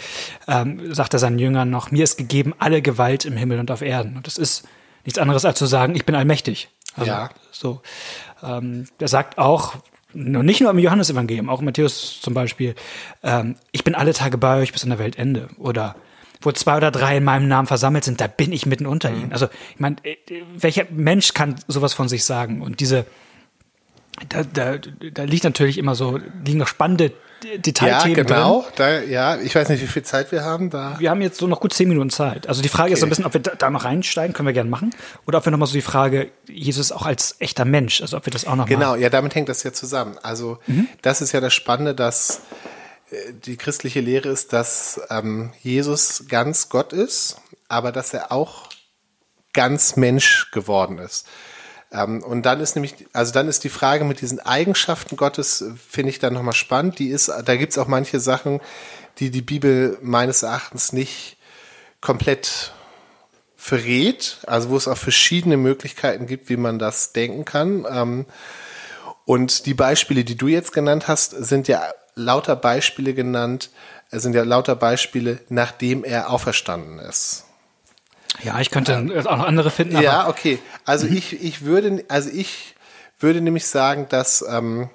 [0.47, 3.81] ähm, sagt er seinen Jüngern noch, mir ist gegeben alle Gewalt im Himmel und auf
[3.81, 4.17] Erden.
[4.17, 4.67] Und das ist
[5.05, 6.69] nichts anderes als zu sagen, ich bin allmächtig.
[6.95, 7.29] Also, ja.
[7.51, 7.81] So.
[8.43, 9.75] Ähm, er sagt auch,
[10.13, 12.75] nicht nur im Johannesevangelium, auch in Matthäus zum Beispiel,
[13.23, 15.49] ähm, ich bin alle Tage bei euch bis an der Weltende.
[15.57, 15.95] Oder
[16.41, 19.21] wo zwei oder drei in meinem Namen versammelt sind, da bin ich mitten unter mhm.
[19.21, 19.33] ihnen.
[19.33, 20.17] Also, ich meine, äh,
[20.55, 22.61] welcher Mensch kann sowas von sich sagen?
[22.61, 23.05] Und diese,
[24.29, 27.13] da, da, da liegt natürlich immer so, liegen noch spannende
[27.57, 28.61] Detailthemen ja, genau.
[28.61, 28.73] drin.
[28.75, 30.95] Da, ja, ich weiß nicht, wie viel Zeit wir haben da.
[30.99, 32.47] Wir haben jetzt so noch gut zehn Minuten Zeit.
[32.47, 32.93] Also die Frage okay.
[32.93, 34.93] ist so ein bisschen, ob wir da, da, noch reinsteigen, können wir gerne machen.
[35.27, 38.31] Oder ob wir nochmal so die Frage, Jesus auch als echter Mensch, also ob wir
[38.31, 40.17] das auch noch Genau, ja, damit hängt das ja zusammen.
[40.21, 40.87] Also mhm.
[41.01, 42.41] das ist ja das Spannende, dass
[43.11, 48.69] äh, die christliche Lehre ist, dass ähm, Jesus ganz Gott ist, aber dass er auch
[49.53, 51.27] ganz Mensch geworden ist.
[51.93, 56.09] Ähm, und dann ist nämlich, also dann ist die Frage mit diesen Eigenschaften Gottes, finde
[56.09, 56.99] ich dann nochmal spannend.
[56.99, 58.59] Die ist, da gibt's auch manche Sachen,
[59.19, 61.37] die die Bibel meines Erachtens nicht
[62.01, 62.73] komplett
[63.55, 67.85] verrät, also wo es auch verschiedene Möglichkeiten gibt, wie man das denken kann.
[67.89, 68.25] Ähm,
[69.25, 73.69] und die Beispiele, die du jetzt genannt hast, sind ja lauter Beispiele genannt,
[74.11, 77.45] sind ja lauter Beispiele, nachdem er auferstanden ist.
[78.41, 80.01] Ja, ich könnte auch noch andere finden.
[80.01, 80.59] ja, okay.
[80.85, 81.17] Also mhm.
[81.17, 82.75] ich, ich würde, also ich
[83.19, 84.89] würde nämlich sagen, dass ähm,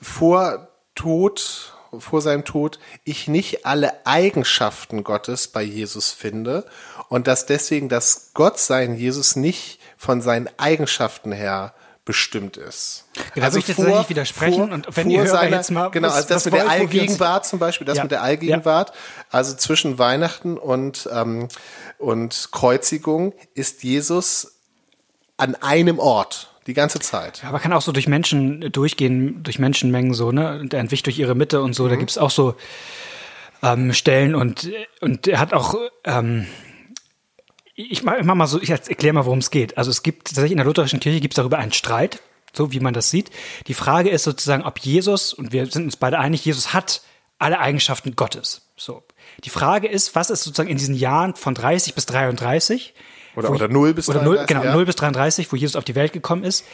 [0.00, 6.66] vor Tod, vor seinem Tod, ich nicht alle Eigenschaften Gottes bei Jesus finde
[7.08, 11.74] und dass deswegen das Gottsein Jesus nicht von seinen Eigenschaften her
[12.06, 13.04] bestimmt ist.
[13.34, 16.26] Ja, also ich jetzt vor, widersprechen vor, und wenn ihr Hörer jetzt mal genau, also
[16.26, 18.04] das mit der Allgegenwart zum Beispiel, das ja.
[18.04, 19.24] mit der Allgegenwart, ja.
[19.30, 21.48] also zwischen Weihnachten und ähm,
[21.98, 24.56] und Kreuzigung ist Jesus
[25.36, 27.42] an einem Ort die ganze Zeit.
[27.42, 30.58] Ja, aber kann auch so durch Menschen durchgehen, durch Menschenmengen so, ne?
[30.60, 31.84] Und er entwicht durch ihre Mitte und so.
[31.84, 31.88] Mhm.
[31.90, 32.54] Da gibt's auch so
[33.62, 36.46] ähm, Stellen und, und er hat auch, ähm,
[37.76, 39.76] ich mach, mal so, ich erkläre mal, worum es geht.
[39.76, 42.22] Also es gibt tatsächlich in der lutherischen Kirche gibt es darüber einen Streit,
[42.54, 43.30] so wie man das sieht.
[43.66, 47.02] Die Frage ist sozusagen, ob Jesus, und wir sind uns beide einig, Jesus hat
[47.38, 48.62] alle Eigenschaften Gottes.
[48.76, 49.02] So.
[49.44, 52.94] Die Frage ist, was ist sozusagen in diesen Jahren von 30 bis 33?
[53.36, 54.38] Oder, oder 0 bis oder 33.
[54.38, 54.74] 0, genau, ja.
[54.74, 56.64] 0 bis 33, wo Jesus auf die Welt gekommen ist,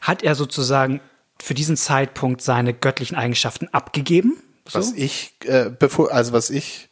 [0.00, 1.00] hat er sozusagen
[1.38, 4.42] für diesen Zeitpunkt seine göttlichen Eigenschaften abgegeben.
[4.66, 4.78] So?
[4.78, 6.85] Was ich, äh, bevor, also was ich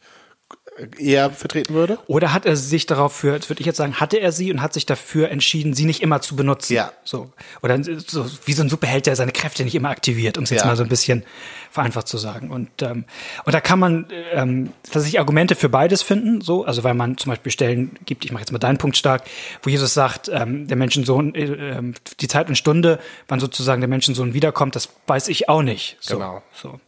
[0.97, 1.99] eher vertreten würde?
[2.07, 4.73] Oder hat er sich darauf für, würde ich jetzt sagen, hatte er sie und hat
[4.73, 6.73] sich dafür entschieden, sie nicht immer zu benutzen?
[6.73, 6.91] Ja.
[7.03, 7.29] So.
[7.61, 10.61] Oder so, wie so ein Superheld, der seine Kräfte nicht immer aktiviert, um es jetzt
[10.61, 10.67] ja.
[10.67, 11.23] mal so ein bisschen
[11.71, 12.51] vereinfacht zu sagen.
[12.51, 13.05] Und, ähm,
[13.45, 17.31] und da kann man ähm, tatsächlich Argumente für beides finden, so, also weil man zum
[17.31, 19.23] Beispiel Stellen gibt, ich mache jetzt mal deinen Punkt stark,
[19.61, 23.89] wo Jesus sagt, ähm, der Menschensohn, äh, äh, die Zeit und Stunde, wann sozusagen der
[23.89, 25.97] Menschensohn wiederkommt, das weiß ich auch nicht.
[25.99, 26.41] So, genau.
[26.53, 26.69] So.
[26.69, 26.81] Und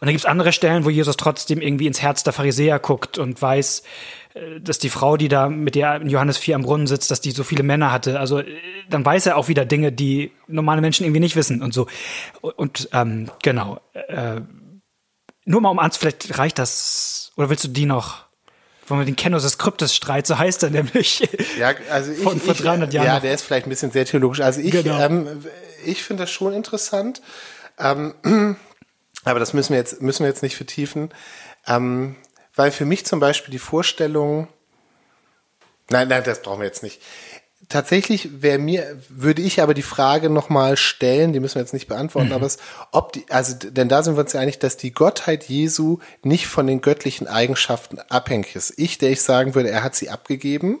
[0.00, 3.40] dann gibt es andere Stellen, wo Jesus trotzdem irgendwie ins Herz der Pharisäer guckt und
[3.40, 3.82] weiß,
[4.34, 7.20] äh, dass die Frau, die da mit der in Johannes 4 am Brunnen sitzt, dass
[7.20, 8.18] die so viele Männer hatte.
[8.18, 8.56] Also äh,
[8.88, 11.86] dann weiß er auch wieder Dinge, die normale Menschen irgendwie nicht wissen und so.
[12.40, 13.80] Und ähm, genau.
[13.94, 14.40] Äh,
[15.44, 17.32] nur mal um ans, vielleicht reicht das.
[17.36, 18.26] Oder willst du die noch?
[18.86, 21.28] Wollen wir den Kennos des Kryptes Streit, so heißt er nämlich.
[21.58, 23.06] Ja, also ich, von, von 300 Jahren.
[23.06, 23.22] Ja, noch.
[23.22, 24.40] der ist vielleicht ein bisschen sehr theologisch.
[24.40, 24.98] Also ich, genau.
[24.98, 25.44] ähm,
[25.84, 27.20] ich finde das schon interessant.
[27.78, 28.14] Ähm,
[29.24, 31.10] aber das müssen wir jetzt, müssen wir jetzt nicht vertiefen.
[31.66, 32.16] Ähm,
[32.58, 34.48] weil für mich zum Beispiel die Vorstellung,
[35.90, 37.00] nein, nein, das brauchen wir jetzt nicht.
[37.68, 41.86] Tatsächlich wäre mir, würde ich aber die Frage nochmal stellen, die müssen wir jetzt nicht
[41.86, 42.34] beantworten, mhm.
[42.34, 42.58] aber es,
[42.90, 46.48] ob die, also, denn da sind wir uns ja einig, dass die Gottheit Jesu nicht
[46.48, 48.74] von den göttlichen Eigenschaften abhängig ist.
[48.76, 50.80] Ich, der ich sagen würde, er hat sie abgegeben.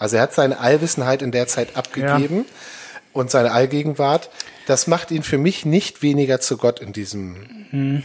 [0.00, 2.54] Also er hat seine Allwissenheit in der Zeit abgegeben ja.
[3.12, 4.30] und seine Allgegenwart.
[4.66, 8.02] Das macht ihn für mich nicht weniger zu Gott in diesem mhm.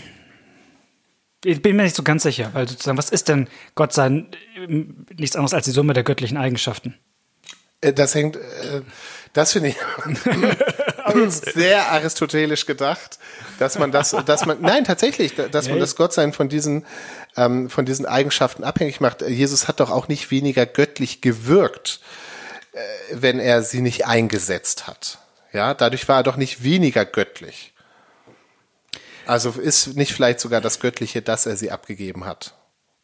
[1.44, 4.28] Ich bin mir nicht so ganz sicher, weil sozusagen, was ist denn Gott sein
[4.68, 6.96] nichts anderes als die Summe der göttlichen Eigenschaften?
[7.82, 8.82] Äh, das hängt, äh,
[9.34, 9.76] das finde ich
[11.30, 13.20] sehr aristotelisch gedacht,
[13.58, 16.86] dass man das, dass man, nein, tatsächlich, dass man das Gottsein von diesen,
[17.38, 19.22] ähm, von diesen Eigenschaften abhängig macht.
[19.22, 22.02] Jesus hat doch auch nicht weniger göttlich gewirkt,
[22.74, 22.80] äh,
[23.12, 25.20] wenn er sie nicht eingesetzt hat.
[25.52, 27.74] Ja, dadurch war er doch nicht weniger göttlich.
[29.30, 32.56] Also ist nicht vielleicht sogar das Göttliche, dass er sie abgegeben hat.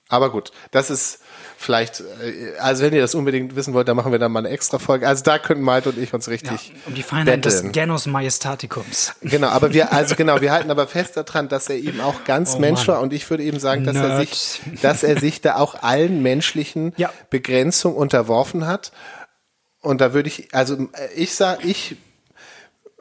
[0.09, 1.19] Aber gut, das ist
[1.55, 4.49] vielleicht, äh, also wenn ihr das unbedingt wissen wollt, dann machen wir dann mal eine
[4.49, 5.07] extra Folge.
[5.07, 6.69] Also da könnten Malte und ich uns richtig.
[6.69, 7.65] Ja, um die Feinheit betteln.
[7.65, 9.13] des Genus Majestaticums.
[9.21, 12.55] Genau, aber wir, also genau, wir halten aber fest daran, dass er eben auch ganz
[12.55, 14.09] oh, Mensch war und ich würde eben sagen, dass Nerd.
[14.09, 17.13] er sich, dass er sich da auch allen menschlichen ja.
[17.29, 18.91] Begrenzungen unterworfen hat.
[19.79, 21.97] Und da würde ich, also äh, ich sage, ich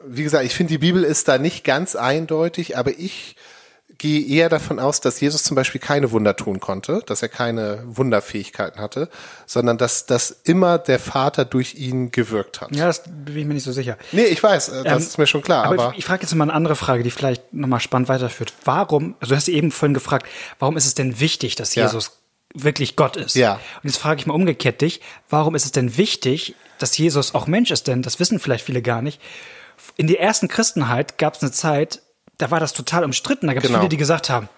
[0.07, 3.35] wie gesagt, ich finde, die Bibel ist da nicht ganz eindeutig, aber ich
[3.97, 7.83] gehe eher davon aus, dass Jesus zum Beispiel keine Wunder tun konnte, dass er keine
[7.85, 9.09] Wunderfähigkeiten hatte,
[9.45, 12.75] sondern dass, dass immer der Vater durch ihn gewirkt hat.
[12.75, 13.97] Ja, das bin ich mir nicht so sicher.
[14.11, 15.65] Nee, ich weiß, äh, das ähm, ist mir schon klar.
[15.65, 18.53] Aber, aber ich, frage jetzt mal eine andere Frage, die vielleicht nochmal spannend weiterführt.
[18.63, 20.27] Warum, also du hast eben vorhin gefragt,
[20.59, 22.11] warum ist es denn wichtig, dass Jesus
[22.53, 22.63] ja.
[22.63, 23.35] wirklich Gott ist?
[23.35, 23.53] Ja.
[23.53, 27.47] Und jetzt frage ich mal umgekehrt dich, warum ist es denn wichtig, dass Jesus auch
[27.47, 27.87] Mensch ist?
[27.87, 29.21] Denn das wissen vielleicht viele gar nicht.
[29.97, 32.01] In der ersten Christenheit gab es eine Zeit,
[32.37, 33.47] da war das total umstritten.
[33.47, 33.79] Da gab es Genau.
[33.79, 34.49] viele, die gesagt haben,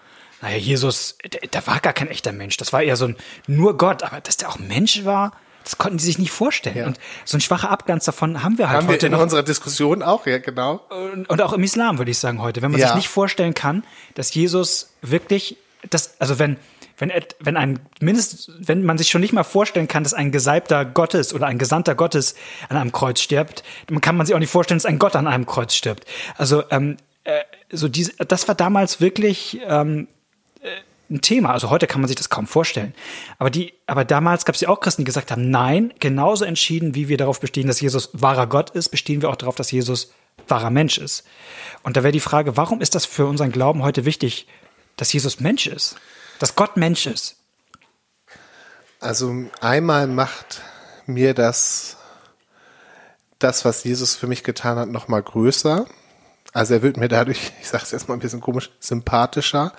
[0.42, 2.56] naja, Jesus, der, der war gar kein echter Mensch.
[2.56, 5.32] Das war eher so ein nur Gott, aber dass der auch Mensch war,
[5.64, 6.76] das konnten die sich nicht vorstellen.
[6.76, 6.86] Ja.
[6.86, 9.20] Und so ein schwacher Abglanz davon haben wir halt Haben wir heute in noch.
[9.20, 10.80] unserer Diskussion auch, ja, genau.
[10.88, 12.62] Und, und auch im Islam, würde ich sagen, heute.
[12.62, 12.86] Wenn man Ja.
[12.88, 15.56] sich nicht vorstellen kann, dass Jesus wirklich,
[15.90, 16.56] das, also wenn,
[16.98, 20.84] wenn, wenn ein mindestens, wenn man sich schon nicht mal vorstellen kann, dass ein Gesalbter
[20.84, 22.34] Gottes oder ein Gesandter Gottes
[22.68, 25.26] an einem Kreuz stirbt, dann kann man sich auch nicht vorstellen, dass ein Gott an
[25.26, 26.04] einem Kreuz stirbt.
[26.36, 30.08] Also, ähm, äh, so diese, das war damals wirklich, ähm,
[30.60, 30.68] äh,
[31.10, 31.52] ein Thema.
[31.52, 32.94] Also heute kann man sich das kaum vorstellen.
[33.38, 36.94] Aber die, aber damals gab es ja auch Christen, die gesagt haben, nein, genauso entschieden,
[36.94, 40.12] wie wir darauf bestehen, dass Jesus wahrer Gott ist, bestehen wir auch darauf, dass Jesus
[40.46, 41.26] wahrer Mensch ist.
[41.82, 44.46] Und da wäre die Frage, warum ist das für unseren Glauben heute wichtig,
[44.96, 45.96] dass Jesus Mensch ist?
[46.38, 47.36] Dass Gott Mensch ist?
[49.00, 50.62] Also einmal macht
[51.06, 51.96] mir das,
[53.38, 55.86] das, was Jesus für mich getan hat, noch mal größer.
[56.52, 59.72] Also er wird mir dadurch, ich sage es jetzt mal ein bisschen komisch, sympathischer,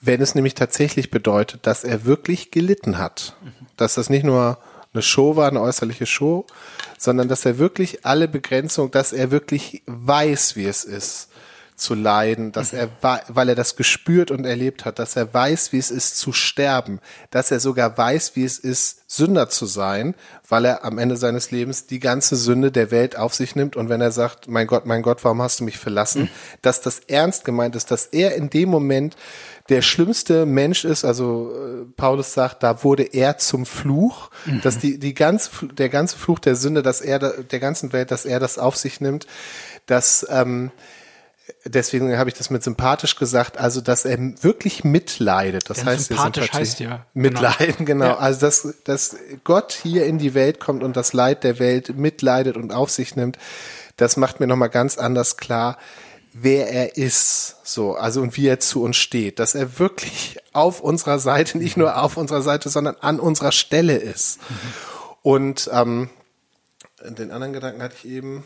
[0.00, 3.34] wenn es nämlich tatsächlich bedeutet, dass er wirklich gelitten hat.
[3.76, 4.58] Dass das nicht nur
[4.92, 6.46] eine Show war, eine äußerliche Show,
[6.98, 11.28] sondern dass er wirklich alle Begrenzungen, dass er wirklich weiß, wie es ist
[11.76, 12.88] zu leiden, dass er,
[13.28, 17.00] weil er das gespürt und erlebt hat, dass er weiß, wie es ist zu sterben,
[17.30, 20.14] dass er sogar weiß, wie es ist, Sünder zu sein,
[20.48, 23.88] weil er am Ende seines Lebens die ganze Sünde der Welt auf sich nimmt und
[23.88, 26.28] wenn er sagt, mein Gott, mein Gott, warum hast du mich verlassen,
[26.62, 29.14] dass das ernst gemeint ist, dass er in dem Moment
[29.68, 34.30] der schlimmste Mensch ist, also äh, Paulus sagt, da wurde er zum Fluch,
[34.62, 37.92] dass die, die ganze, Fl- der ganze Fluch der Sünde, dass er da- der ganzen
[37.92, 39.26] Welt, dass er das auf sich nimmt,
[39.86, 40.70] dass ähm,
[41.64, 45.68] deswegen habe ich das mit sympathisch gesagt, also dass er wirklich mitleidet.
[45.70, 46.58] Das Denn heißt ja sympathisch Sympathie.
[46.58, 48.06] heißt ja, mitleiden, genau.
[48.06, 48.18] Ja.
[48.18, 52.56] Also dass, dass Gott hier in die Welt kommt und das Leid der Welt mitleidet
[52.56, 53.38] und auf sich nimmt,
[53.96, 55.78] das macht mir nochmal ganz anders klar,
[56.32, 60.80] wer er ist, so, also und wie er zu uns steht, dass er wirklich auf
[60.80, 64.38] unserer Seite, nicht nur auf unserer Seite, sondern an unserer Stelle ist.
[65.22, 66.10] Und ähm,
[67.02, 68.44] den anderen Gedanken hatte ich eben.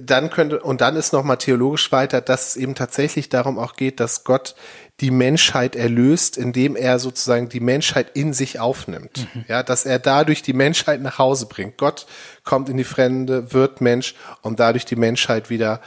[0.00, 4.00] Dann könnte, und dann ist nochmal theologisch weiter, dass es eben tatsächlich darum auch geht,
[4.00, 4.54] dass Gott
[5.00, 9.26] die Menschheit erlöst, indem er sozusagen die Menschheit in sich aufnimmt.
[9.48, 11.78] Ja, dass er dadurch die Menschheit nach Hause bringt.
[11.78, 12.06] Gott
[12.44, 15.80] kommt in die Fremde, wird Mensch, um dadurch die Menschheit wieder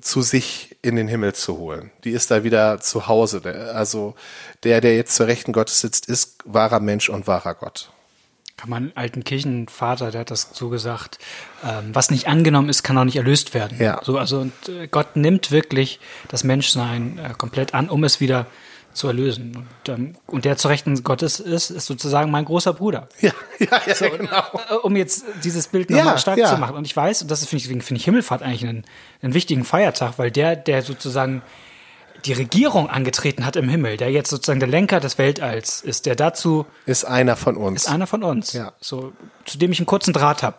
[0.00, 1.90] zu sich in den Himmel zu holen.
[2.04, 3.42] Die ist da wieder zu Hause.
[3.74, 4.14] Also
[4.62, 7.90] der, der jetzt zur Rechten Gottes sitzt, ist wahrer Mensch und wahrer Gott.
[8.56, 11.18] Kann man alten Kirchenvater, der hat das so gesagt,
[11.64, 13.78] ähm, was nicht angenommen ist, kann auch nicht erlöst werden.
[13.80, 14.00] Ja.
[14.04, 18.46] So, also und, äh, Gott nimmt wirklich das Menschsein äh, komplett an, um es wieder
[18.94, 19.56] zu erlösen.
[19.56, 23.08] Und, ähm, und der zu Rechten Gottes ist, ist sozusagen mein großer Bruder.
[23.20, 24.42] Ja, ja, ja, genau.
[24.70, 26.48] Äh, um jetzt dieses Bild Ja, nochmal stark ja.
[26.48, 26.76] zu machen.
[26.76, 28.84] Und ich weiß, und das finde ich, deswegen finde ich Himmelfahrt eigentlich einen,
[29.20, 31.42] einen wichtigen Feiertag, weil der, der sozusagen
[32.24, 36.16] die Regierung angetreten hat im Himmel, der jetzt sozusagen der Lenker des Weltalls ist, der
[36.16, 37.84] dazu Ist einer von uns.
[37.84, 38.72] ist einer von uns, Ja.
[38.80, 39.12] so,
[39.44, 40.56] zu dem ich einen kurzen Draht habe,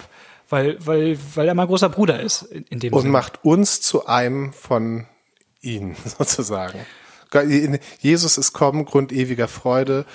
[0.49, 3.11] weil, weil, weil er mein großer Bruder ist, in, dem und Sinne.
[3.11, 5.07] macht uns zu einem von
[5.61, 6.79] ihnen sozusagen.
[7.99, 10.05] Jesus ist kommen, Grund ewiger Freude.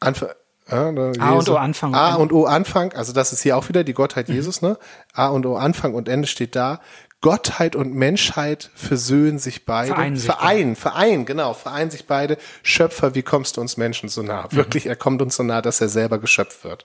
[0.00, 0.28] Anfang,
[0.70, 1.94] ja, ne, A und O Anfang.
[1.94, 4.78] A und O Anfang, also das ist hier auch wieder die Gottheit Jesus, ne?
[5.12, 6.80] A und O Anfang und Ende steht da.
[7.24, 9.94] Gottheit und Menschheit versöhnen sich beide.
[9.94, 12.36] Vereinen sich vereinen, vereinen, genau, vereinen sich beide.
[12.62, 14.46] Schöpfer, wie kommst du uns Menschen so nah?
[14.50, 16.84] Wirklich, er kommt uns so nah, dass er selber geschöpft wird.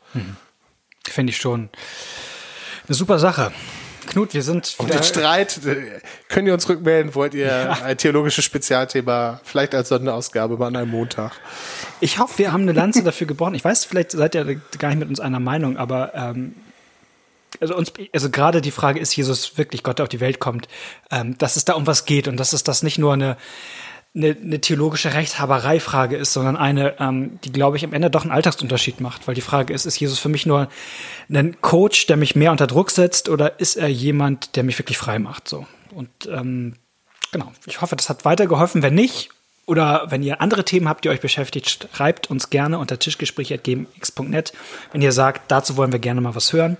[1.03, 1.67] Finde ich schon
[2.87, 3.51] eine super Sache.
[4.07, 5.99] Knut, wir sind Und den Streit, äh,
[6.29, 10.91] könnt ihr uns rückmelden, wollt ihr ein theologisches Spezialthema, vielleicht als Sonderausgabe mal an einem
[10.91, 11.33] Montag.
[11.99, 13.55] ich hoffe, wir haben eine Lanze dafür gebrochen.
[13.55, 16.55] Ich weiß, vielleicht seid ihr gar nicht mit uns einer Meinung, aber ähm,
[17.59, 20.67] also uns, also gerade die Frage, ist Jesus wirklich Gott, der auf die Welt kommt,
[21.11, 23.37] ähm, dass es da um was geht und dass es das nicht nur eine
[24.15, 28.31] eine, eine theologische Rechthaberei-Frage ist, sondern eine, ähm, die, glaube ich, am Ende doch einen
[28.31, 29.27] Alltagsunterschied macht.
[29.27, 30.67] Weil die Frage ist, ist Jesus für mich nur
[31.31, 34.97] ein Coach, der mich mehr unter Druck setzt, oder ist er jemand, der mich wirklich
[34.97, 35.47] frei macht?
[35.47, 35.67] So.
[35.91, 36.73] Und ähm,
[37.31, 38.81] genau, ich hoffe, das hat weitergeholfen.
[38.81, 39.29] Wenn nicht,
[39.67, 44.53] oder wenn ihr andere Themen habt, die euch beschäftigt, schreibt uns gerne unter tischgespräch.gmx.net.
[44.91, 46.77] Wenn ihr sagt, dazu wollen wir gerne mal was hören,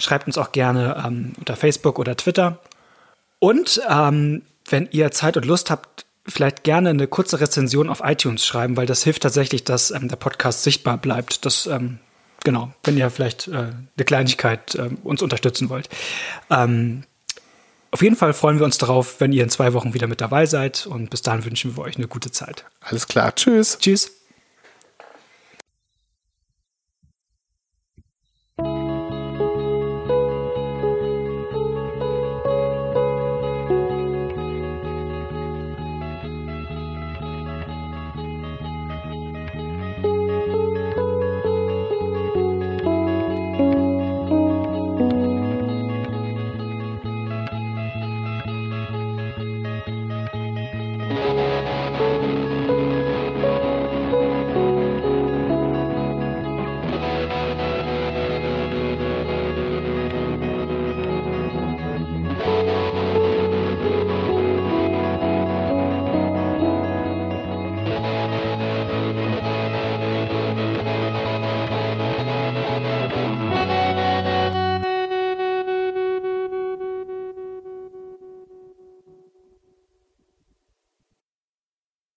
[0.00, 2.58] schreibt uns auch gerne ähm, unter Facebook oder Twitter.
[3.38, 8.46] Und ähm, wenn ihr Zeit und Lust habt, vielleicht gerne eine kurze Rezension auf iTunes
[8.46, 11.44] schreiben, weil das hilft tatsächlich, dass ähm, der Podcast sichtbar bleibt.
[11.44, 11.98] Das, ähm,
[12.44, 15.88] genau, wenn ihr vielleicht äh, eine Kleinigkeit ähm, uns unterstützen wollt.
[16.50, 17.04] Ähm,
[17.90, 20.46] auf jeden Fall freuen wir uns darauf, wenn ihr in zwei Wochen wieder mit dabei
[20.46, 20.86] seid.
[20.86, 22.64] Und bis dahin wünschen wir euch eine gute Zeit.
[22.80, 23.78] Alles klar, tschüss.
[23.78, 24.19] Tschüss.